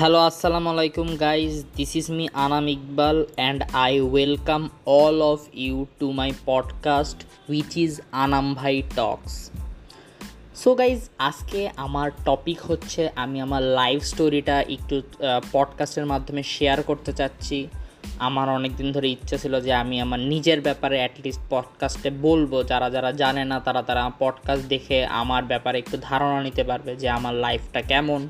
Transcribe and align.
Hello, 0.00 0.18
আসসালামু 0.18 0.68
আলাইকুম 0.70 1.08
guys. 1.16 1.64
This 1.76 1.96
is 1.96 2.10
me 2.10 2.28
Anam 2.34 2.68
Iqbal 2.68 3.26
and 3.36 3.62
I 3.72 4.00
welcome 4.00 4.70
all 4.86 5.22
of 5.22 5.40
you 5.54 5.86
to 5.98 6.12
my 6.12 6.32
podcast 6.46 7.18
which 7.50 7.78
is 7.78 8.00
Anam 8.12 8.54
Bhai 8.54 8.82
Talks. 8.96 9.34
So 10.56 10.74
guys 10.74 11.08
আজকে 11.18 11.70
আমার 11.76 12.10
topic 12.24 12.58
হচ্ছে 12.62 13.10
আমি 13.16 13.40
আমার 13.40 13.62
live 13.62 14.00
স্টোরিটা 14.02 14.60
একটু 14.60 15.02
পডকাস্টের 15.52 16.06
মাধ্যমে 16.06 16.42
শেয়ার 16.42 16.82
করতে 16.82 17.12
চাচ্ছি 17.12 17.68
আমার 18.18 18.48
অনেক 18.48 18.76
দিন 18.76 18.92
ধরে 18.92 19.08
ইচ্ছা 19.08 19.36
ছিল 19.36 19.60
যে 19.60 19.72
আমি 19.72 20.00
আমার 20.00 20.20
নিজের 20.20 20.60
ব্যাপারে 20.60 20.96
অ্যাটলিস্ট 20.96 21.40
পডকাস্টে 21.50 22.10
বলব 22.10 22.66
যারা 22.66 22.90
যারা 22.90 23.12
জানে 23.12 23.44
না 23.44 23.60
তারা 23.60 23.82
তারা 23.82 24.10
পডকাস্ট 24.18 24.68
দেখে 24.68 25.06
আমার 25.06 25.42
ব্যাপারে 25.44 25.78
একটু 25.78 25.96
ধারণা 26.00 26.42
নিতে 26.42 26.64
পারবে 26.64 26.96
যে 26.96 27.08
আমার 27.08 27.34
লাইফটা 27.34 27.82
কেমন 27.82 28.28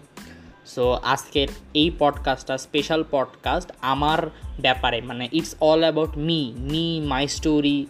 সো 0.74 0.92
আজকের 0.92 1.48
এই 1.74 1.90
পডকাস্টটা 1.98 2.58
স্পেশাল 2.58 3.04
পডকাস্ট 3.10 3.72
আমার 3.80 4.30
ব্যাপারে 4.60 5.00
মানে 5.00 5.28
it's 5.32 5.54
all 5.60 5.80
about 5.80 6.18
me 6.18 6.52
me 6.58 7.00
my 7.00 7.28
story 7.28 7.86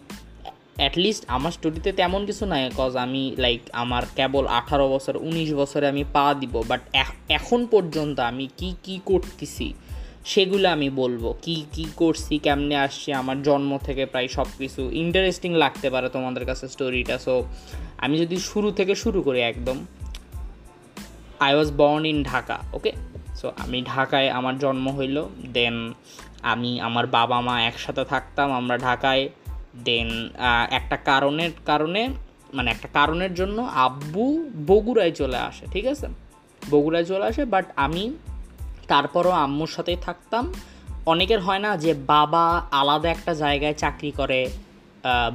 at least 0.76 1.24
আমার 1.28 1.50
স্টোরিতে 1.50 1.92
তেমন 1.92 2.26
কিছু 2.26 2.46
নাই 2.46 2.70
কজ 2.76 2.96
আমি 2.96 3.34
লাইক 3.38 3.60
আমার 3.72 4.02
কেবল 4.16 4.46
আঠারো 4.46 4.88
বছর, 4.88 5.16
উনিশ 5.16 5.54
বছরে 5.54 5.88
আমি 5.88 6.04
পা 6.12 6.34
দিব 6.40 6.62
বাট 6.68 6.80
এখন 7.28 7.66
পর্যন্ত 7.66 8.20
আমি 8.20 8.48
কি 8.56 8.74
কি 8.82 9.00
করতেছি, 9.04 9.74
সেগুলো 10.24 10.68
আমি 10.68 10.90
বলব, 10.90 11.34
কি 11.42 11.64
কি 11.72 11.86
করছি, 11.96 12.38
কেমনে 12.38 12.76
আসছি, 12.76 13.12
আমার 13.12 13.42
জন্ম 13.42 13.78
থেকে 13.78 14.06
প্রায় 14.06 14.28
সব 14.28 14.46
কিছু 14.58 14.90
ইন্টারেস্টিং 14.90 15.54
লাগতে 15.54 15.90
পারে 15.90 16.08
তোমাদের 16.08 16.46
কাছে 16.46 16.68
স্টোরিটা 16.68 17.18
সো 17.18 17.44
আমি 17.98 18.18
যদি 18.18 18.36
শুরু 18.36 18.70
থেকে 18.70 18.94
শুরু 18.94 19.22
করি 19.22 19.40
একদম 19.40 19.86
I 21.40 21.54
was 21.54 21.70
born 21.76 22.06
in 22.06 22.18
Dhaka 22.22 22.58
okay 22.72 22.92
so 23.36 23.52
আমি 23.58 23.82
ঢাকায় 23.82 24.28
আমার 24.28 24.58
জন্ম 24.58 24.86
হইল 24.96 25.16
দেন 25.52 25.76
আমি 26.42 26.80
আমার 26.80 27.06
বাবা 27.06 27.40
মা 27.40 27.54
একসাথে 27.62 28.04
থাকতাম, 28.04 28.52
আমরা 28.52 28.78
ঢাকায় 28.78 29.28
দেন 29.84 30.08
একটা 30.70 30.96
কারণের 30.96 31.50
কারণে 31.66 32.08
মানে 32.54 32.70
একটা 32.70 32.88
কারণের 32.92 33.34
জন্য 33.34 33.58
আব্বু 33.86 34.50
বগুড়ায় 34.66 35.10
চলে 35.10 35.38
আসে, 35.38 35.66
ঠিক 35.72 35.86
আছে? 35.86 36.06
বগুড়ায় 36.70 37.04
চলে 37.04 37.24
আসে 37.26 37.44
বাট 37.44 37.66
আমি 37.76 38.04
তারপরও 38.88 39.30
আম্মুর 39.30 39.68
সাথেই 39.68 39.96
থাকতাম। 39.96 40.44
অনেকের 41.06 41.40
হয় 41.40 41.58
না 41.58 41.76
যে 41.76 41.94
বাবা 41.94 42.44
আলাদা 42.70 43.08
একটা 43.10 43.34
জায়গায় 43.34 43.74
চাকরি 43.74 44.10
করে 44.10 44.40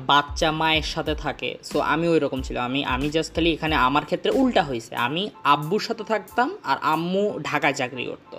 বাচ্চা 0.09 0.49
মায়ের 0.51 0.87
সাথে 0.93 1.13
থাকে। 1.15 1.49
সো 1.69 1.77
আমি 1.93 2.05
ওই 2.07 2.19
রকম 2.19 2.39
ছিলাম। 2.41 2.63
আমি 2.69 2.81
আমি 2.95 3.07
জাস্ট 3.15 3.31
খালি 3.35 3.49
এখানে 3.57 3.75
আমার 3.87 4.05
ক্ষেত্রে 4.05 4.31
উল্টা 4.31 4.63
হয়েছে। 4.63 4.93
আমি 5.07 5.23
আব্বুর 5.43 5.83
সাথে 5.87 6.03
থাকতাম 6.03 6.49
আর 6.63 6.77
আম্মু 6.93 7.23
ঢাকায় 7.41 7.73
চাকরি 7.73 8.05
করতো। 8.05 8.37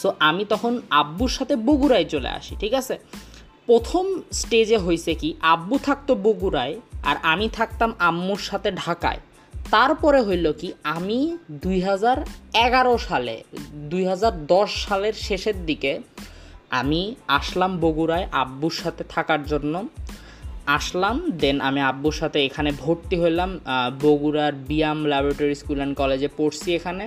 সো 0.00 0.08
আমি 0.28 0.42
তখন 0.52 0.72
আব্বুর 0.90 1.28
সাথে 1.28 1.54
বগুড়ায় 1.56 2.04
চলে 2.04 2.28
আসি, 2.28 2.52
ঠিক 2.56 2.74
আছে? 2.74 2.94
প্রথম 3.66 4.04
স্টেজে 4.32 4.78
হয়েছে 4.78 5.12
কি, 5.14 5.28
আব্বু 5.40 5.76
থাকতো 5.78 6.14
বগুড়ায় 6.26 6.74
আর 7.08 7.16
আমি 7.32 7.46
থাকতাম 7.48 7.90
আম্মুর 7.98 8.38
সাথে 8.38 8.70
ঢাকায়। 8.84 9.20
তারপরে 9.74 10.20
হইল 10.22 10.46
কি, 10.52 10.68
আমি 10.96 11.18
দুই 11.64 11.78
হাজার 11.80 12.18
এগারো 12.66 12.98
সালে, 12.98 13.36
দুই 13.92 14.04
হাজার 14.04 14.32
দশ 14.46 14.70
সালের 14.86 15.12
শেষের 15.12 15.58
দিকে 15.66 15.92
আমি 16.80 17.00
আসলাম 17.38 17.72
বগুড়ায় 17.80 18.26
আব্বুর 18.32 18.74
সাথে 18.82 19.02
থাকার 19.14 19.42
জন্য। 19.44 19.74
আসলাম 20.66 21.16
দেন 21.42 21.56
আমি 21.60 21.80
আব্বুর 21.80 22.12
সাথে 22.12 22.38
এখানে 22.44 22.70
ভর্তি 22.84 23.16
হলাম 23.16 23.50
বগুড়ার 24.02 24.54
বিয়াম 24.68 24.98
ল্যাবরেটরি 25.06 25.54
স্কুল 25.54 25.76
অ্যান্ড 25.76 25.96
কলেজে 25.96 26.28
পড়ছি 26.36 26.68
এখানে। 26.74 27.04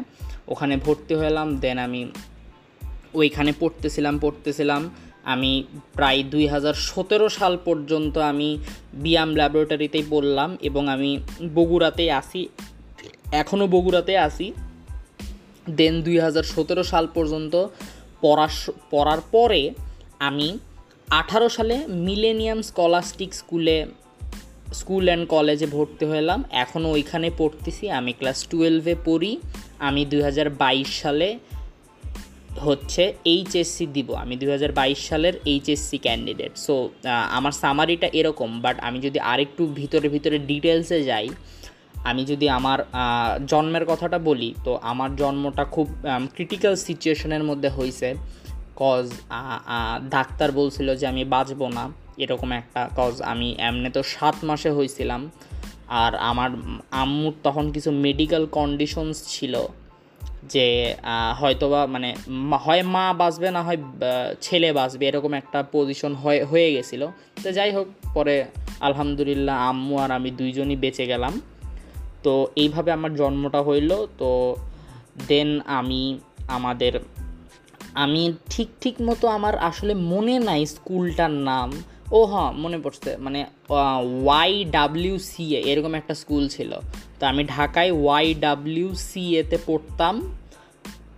ওখানে 0.47 0.75
ভর্তি 0.77 1.13
হলাম 1.15 1.47
দেন 1.57 1.77
আমি 1.77 2.01
ওইখানে 3.13 3.51
পড়তেছিলাম 3.59 4.15
পড়তেছিলাম। 4.19 4.81
আমি 5.23 5.51
প্রায় 5.93 6.23
দুই 6.23 6.47
হাজার 6.47 6.73
সতেরো 6.73 7.29
সাল 7.29 7.57
পর্যন্ত 7.65 8.17
আমি 8.17 8.49
বিয়াম 8.93 9.29
ল্যাবরেটরিতেই 9.35 10.05
পড়লাম 10.09 10.57
এবং 10.61 10.83
আমি 10.89 11.11
বগুড়াতেই 11.53 12.09
আসি 12.11 12.49
এখনও 13.31 13.67
বগুড়াতে 13.67 14.17
আসি 14.17 14.53
দেন 15.75 16.01
দুই 16.01 16.17
হাজার 16.19 16.43
সতেরো 16.43 16.83
সাল 16.83 17.07
পর্যন্ত 17.13 17.53
পড়া 18.21 18.47
পড়ার 18.91 19.21
পরে 19.31 19.61
আমি 20.19 20.59
আঠারো 21.07 21.47
সালে 21.57 21.75
মিলেনিয়াম 22.07 22.59
স্কলাস্টিক 22.69 23.31
স্কুলে 23.41 23.77
স্কুল 24.79 25.05
অ্যান্ড 25.07 25.25
কলেজে 25.33 25.67
ভর্তি 25.75 26.05
হলাম। 26.11 26.39
এখনও 26.63 26.89
ওইখানে 26.95 27.27
পড়তেছি। 27.39 27.85
আমি 27.99 28.11
ক্লাস 28.19 28.39
টুয়েলভে 28.51 28.95
পড়ি। 29.07 29.31
আমি 29.87 30.01
দু 30.11 30.17
হাজার 30.27 30.47
বাইশ 30.61 30.89
সালে 31.03 31.29
হচ্ছে 32.65 33.03
এইচএসসি 33.33 33.85
দিব। 33.95 34.09
আমি 34.23 34.35
দু 34.41 34.47
হাজার 34.53 34.71
বাইশ 34.79 34.99
সালের 35.09 35.35
এইচএসসি 35.51 35.97
ক্যান্ডিডেট 36.05 36.53
সো 36.65 36.75
আমার 37.37 37.53
সামারিটা 37.63 38.07
এরকম 38.19 38.49
বাট 38.65 38.75
আমি 38.87 38.97
যদি 39.05 39.19
আরেকটু 39.31 39.63
ভিতরে 39.79 40.07
ভিতরে 40.15 40.37
ডিটেলসে 40.49 40.99
যাই, 41.09 41.27
আমি 42.09 42.21
যদি 42.31 42.45
আমার 42.57 42.79
জন্মের 43.51 43.85
কথাটা 43.91 44.17
বলি, 44.29 44.49
তো 44.65 44.71
আমার 44.91 45.09
জন্মটা 45.21 45.63
খুব 45.75 45.87
ক্রিটিক্যাল 46.35 46.73
সিচুয়েশনের 46.87 47.43
মধ্যে 47.49 47.69
হয়েছে 47.77 48.09
কজ 48.81 49.05
ডাক্তার 50.15 50.49
বলছিল 50.59 50.87
যে 50.99 51.05
আমি 51.11 51.23
বাঁচবো 51.35 51.65
না, 51.77 51.83
এরকম 52.23 52.49
একটা 52.61 52.81
কজ 52.99 53.15
আমি 53.31 53.47
এমনি 53.67 53.89
তো 53.97 54.01
সাত 54.15 54.37
মাসে 54.49 54.69
হয়েছিলাম 54.77 55.21
আর 56.03 56.11
আমার 56.29 56.49
আম্মুর 57.01 57.33
তখন 57.45 57.65
কিছু 57.75 57.89
মেডিকেল 58.05 58.43
কন্ডিশনস 58.57 59.17
ছিল 59.33 59.53
যে 60.53 60.67
হয়তোবা 61.39 61.81
মানে 61.93 62.09
হয় 62.65 62.83
মা 62.93 63.05
বাঁচবে 63.21 63.49
না, 63.55 63.61
হয় 63.67 63.79
ছেলে 64.45 64.69
বাঁচবে, 64.79 65.03
এরকম 65.09 65.31
একটা 65.41 65.59
পজিশন 65.75 66.11
হয়ে 66.23 66.41
হয়ে 66.51 66.69
গেছিল। 66.75 67.01
তো 67.43 67.49
যাই 67.57 67.71
হোক, 67.75 67.87
পরে 68.15 68.35
আলহামদুলিল্লাহ 68.87 69.55
আম্মু 69.69 69.93
আর 70.03 70.09
আমি 70.17 70.29
দুইজনই 70.39 70.77
বেঁচে 70.83 71.05
গেলাম। 71.11 71.33
তো 72.25 72.33
এইভাবে 72.61 72.89
আমার 72.97 73.11
জন্মটা 73.19 73.61
হইল। 73.67 73.91
তো 74.21 74.29
দেন 75.29 75.49
আমি 75.79 76.01
আমাদের 76.55 76.93
আমি 78.03 78.23
ঠিক 78.53 78.69
ঠিক 78.81 78.95
মতো 79.07 79.25
আমার 79.37 79.55
আসলে 79.69 79.93
মনে 80.11 80.35
নাই 80.47 80.61
স্কুলটার 80.75 81.33
নাম। 81.49 81.69
ও 82.17 82.19
হ্যাঁ 82.31 82.51
মনে 82.63 82.77
পড়ছে। 82.83 83.11
মানে 83.25 83.39
ওয়াই 84.25 84.53
ডাব্লিউ 84.75 85.15
সি 85.29 85.45
এ 85.57 85.59
এরকম 85.71 85.93
একটা 85.99 86.13
স্কুল 86.21 86.43
ছিল। 86.55 86.71
তো 87.19 87.23
আমি 87.31 87.43
ঢাকায় 87.55 87.91
ওয়াই 88.03 88.27
ডাব্লিউ 88.45 88.89
সি 89.07 89.23
এতে 89.41 89.57
পড়তাম। 89.67 90.15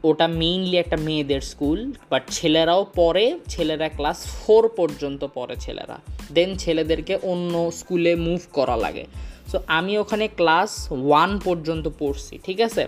ওটা 0.09 0.28
মেইনলি 0.41 0.75
একটা 0.84 0.97
মেয়েদের 1.07 1.41
স্কুল 1.51 1.79
বাট 2.12 2.23
ছেলেরাও 2.38 2.81
পড়ে, 2.96 3.25
ছেলেরা 3.53 3.88
ক্লাস 3.97 4.17
ফোর 4.40 4.63
পর্যন্ত 4.78 5.22
পড়ে 5.34 5.56
ছেলেরা। 5.66 5.97
দেন 6.35 6.50
ছেলেদেরকে 6.63 7.13
অন্য 7.31 7.53
স্কুলে 7.79 8.13
মুভ 8.25 8.41
করা 8.53 8.75
লাগে। 8.84 9.06
সো 9.51 9.57
আমি 9.78 9.94
ওখানে 10.03 10.25
ক্লাস 10.40 10.72
ওয়ান 10.91 11.31
পর্যন্ত 11.46 11.85
পড়ছি, 12.00 12.34
ঠিক 12.46 12.59
আছে? 12.67 12.84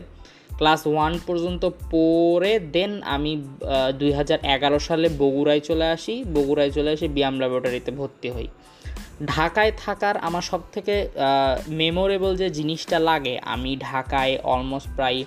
ক্লাস 0.61 0.81
ওয়ান 0.91 1.13
পর্যন্ত 1.27 1.63
পড়ে, 1.93 2.53
দেন 2.75 2.91
আমি 3.15 3.31
দুই 3.99 4.11
হাজার 4.19 4.39
এগারো 4.55 4.79
সালে 4.87 5.07
বগুড়ায় 5.21 5.63
চলে 5.69 5.85
আসি। 5.95 6.15
বগুড়ায় 6.35 6.71
চলে 6.77 6.89
আসি 6.95 7.05
বিয়াম 7.15 7.35
ল্যাবরেটরিতে 7.41 7.91
ভর্তি 7.99 8.27
হই। 8.35 8.47
ঢাকায় 9.33 9.71
থাকার 9.83 10.15
আমার 10.27 10.43
সব 10.51 10.61
থেকে 10.75 10.95
মেমোরেবল 11.81 12.31
যে 12.41 12.47
জিনিসটা 12.57 12.97
লাগে, 13.09 13.35
আমি 13.53 13.71
ঢাকায় 13.89 14.33
অলমোস্ট 14.53 14.89
প্রায় 14.97 15.19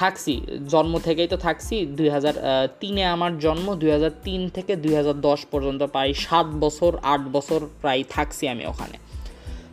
থাকছি। 0.00 0.34
জন্ম 0.72 0.94
থেকেই 1.06 1.28
তো 1.32 1.36
থাকছি। 1.46 1.76
দুই 1.98 2.08
হাজার 2.14 2.34
তিনে 2.80 3.02
আমার 3.14 3.32
জন্ম, 3.44 3.66
দুই 3.80 3.90
হাজার 3.96 4.12
তিন 4.26 4.40
থেকে 4.56 4.72
দুই 4.84 4.94
হাজার 5.00 5.16
দশ 5.28 5.40
পর্যন্ত 5.52 5.82
প্রায় 5.94 6.12
সাত 6.26 6.46
বছর, 6.64 6.92
আট 7.12 7.22
বছর 7.36 7.60
প্রায় 7.82 8.02
থাকছি 8.14 8.44
আমি 8.54 8.64
ওখানে। 8.72 8.96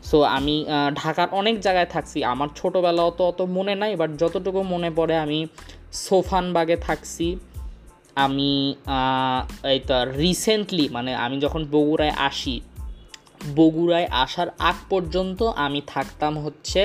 সো 0.10 0.18
আমি 0.38 0.56
ঢাকার 1.02 1.30
অনেক 1.40 1.56
জায়গায় 1.66 1.90
থাকছি। 1.96 2.18
আমার 2.34 2.50
ছোটোবেলাও 2.60 3.10
তো 3.18 3.24
অত 3.32 3.40
মনে 3.58 3.74
নাই 3.82 3.92
বাট 4.02 4.12
যতটুকু 4.22 4.60
মনে 4.74 4.90
পড়ে 4.98 5.16
আমি 5.26 5.40
সোফানবাগে 6.06 6.78
থাকছি। 6.88 7.28
আমি 8.26 8.52
এই 9.72 9.80
তো 9.88 9.96
রিসেন্টলি 10.24 10.86
মানে 10.96 11.12
আমি 11.26 11.36
যখন 11.46 11.62
বগুড়ায় 11.74 12.16
আসি, 12.28 12.56
বগুড়ায় 13.58 14.08
আসার 14.24 14.50
আগ 14.70 14.78
পর্যন্ত 14.92 15.40
আমি 15.66 15.80
থাকতাম 15.94 16.34
হচ্ছে 16.46 16.82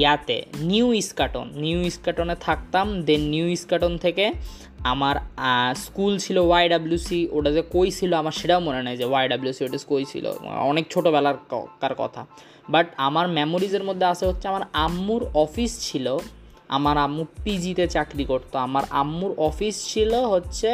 ইয়াতে 0.00 0.38
নিউ 0.72 0.86
ইস্কাটন 1.02 1.46
নিউ 1.64 1.78
ইস্কাটনে 1.90 2.36
থাকতাম 2.46 2.86
দেন 3.08 3.22
নিউ 3.34 3.46
ইস্কাটন 3.56 3.92
থেকে 4.04 4.24
আমার 4.92 5.16
স্কুল 5.84 6.12
ছিল 6.24 6.36
ওয়াইডাব্লিউসি 6.50 7.20
ওটা 7.36 7.50
যে 7.56 7.62
কই 7.74 7.88
ছিল 7.98 8.10
আমার 8.22 8.34
সেটাও 8.40 8.60
মনে 8.68 8.80
নেই 8.86 8.96
যে 9.00 9.06
ওয়াইডাব্লিউসি 9.12 9.62
ওটা 9.66 9.78
কই 9.92 10.04
ছিল, 10.12 10.24
অনেক 10.70 10.84
ছোটোবেলার 10.92 11.36
কার 11.82 11.94
কথা। 12.02 12.22
বাট 12.74 12.86
আমার 13.08 13.26
মেমোরিজের 13.38 13.84
মধ্যে 13.88 14.06
আছে 14.12 14.24
হচ্ছে 14.30 14.46
আমার 14.52 14.64
আম্মুর 14.84 15.22
অফিস 15.44 15.72
ছিল, 15.86 16.06
আমার 16.76 16.96
আম্মু 17.06 17.22
পিজিতে 17.44 17.84
চাকরি 17.94 18.24
করতো, 18.32 18.54
আমার 18.66 18.84
আম্মুর 19.02 19.32
অফিস 19.48 19.74
ছিল 19.90 20.12
হচ্ছে 20.32 20.70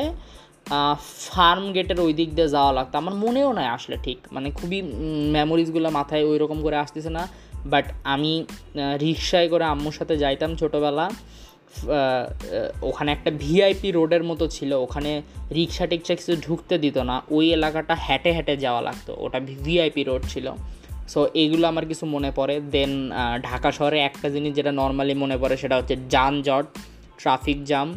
ফার্ম 1.25 1.65
গেটের 1.77 1.99
ওই 2.07 2.13
দিক 2.19 2.31
দিয়ে 2.37 2.49
যাওয়া 2.55 2.73
লাগতো। 2.79 2.95
আমার 3.03 3.15
মনেও 3.25 3.51
নয় 3.59 3.71
আসলে 3.77 3.97
ঠিক 4.07 4.19
মানে 4.35 4.49
খুবই 4.59 4.79
মেমোরিজগুলো 5.37 5.89
মাথায় 5.99 6.25
ওই 6.31 6.39
রকম 6.43 6.59
করে 6.67 6.77
আসতেছে 6.85 7.11
না। 7.19 7.25
বাট 7.67 7.85
আমি 8.05 8.45
রিক্সায় 9.01 9.49
করে 9.49 9.65
আম্মুর 9.65 9.93
সাথে 9.93 10.17
যাইতাম 10.17 10.57
ছোটোবেলা। 10.57 11.11
ওখানে 12.83 13.13
একটা 13.13 13.31
ভিআইপি 13.39 13.91
রোডের 13.91 14.25
মতো 14.25 14.49
ছিল। 14.49 14.73
ওখানে 14.73 15.23
রিক্সা 15.55 15.87
টিক্সা 15.87 16.15
কিছু 16.15 16.37
ঢুকতে 16.37 16.79
দিত 16.79 16.99
না। 16.99 17.23
ওই 17.31 17.53
এলাকাটা 17.53 17.95
হেঁটে 17.95 18.33
হেঁটে 18.33 18.57
যাওয়া 18.57 18.81
লাগতো। 18.81 19.17
ওটা 19.19 19.41
ভিআইপি 19.65 20.03
রোড 20.05 20.23
ছিল। 20.29 20.53
সো 21.09 21.29
এগুলো 21.35 21.69
আমার 21.69 21.87
কিছু 21.87 22.07
মনে 22.07 22.33
পড়ে। 22.37 22.61
দেন 22.61 23.11
ঢাকা 23.43 23.73
শহরে 23.73 23.99
একটা 24.01 24.29
জিনিস 24.29 24.55
যেটা 24.55 24.73
নর্মালি 24.73 25.15
মনে 25.15 25.37
পড়ে 25.39 25.57
সেটা 25.57 25.77
হচ্ছে 25.77 25.97
যানজট 26.11 26.67
ট্রাফিক 27.19 27.65
জ্যাম 27.65 27.95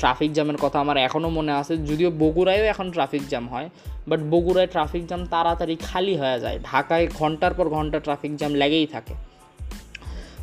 ট্রাফিক 0.00 0.30
জ্যামের 0.32 0.58
কথা 0.64 0.78
আমার 0.84 0.96
এখনও 1.06 1.30
মনে 1.38 1.52
আছে। 1.60 1.74
যদিও 1.88 2.10
বগুড়ায়ও 2.22 2.64
এখন 2.72 2.86
ট্রাফিক 2.96 3.22
জ্যাম 3.32 3.44
হয় 3.48 3.68
বাট 4.08 4.20
বগুড়ায় 4.32 4.68
ট্রাফিক 4.74 5.02
জ্যাম 5.10 5.22
তাড়াতাড়ি 5.32 5.74
খালি 5.88 6.14
হয়ে 6.20 6.38
যায়। 6.44 6.58
ঢাকায় 6.70 7.04
ঘণ্টার 7.20 7.52
পর 7.54 7.66
ঘণ্টা 7.76 7.98
ট্রাফিক 8.06 8.32
জ্যাম 8.40 8.52
লেগেই 8.62 8.86
থাকে। 8.94 9.14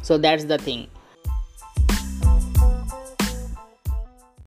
সো 0.07 0.13
দ্যাটস 0.23 0.45
দ্য 0.51 0.57
থিং 0.65 0.77